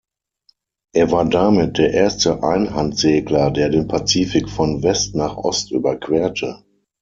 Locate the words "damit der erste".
1.25-2.41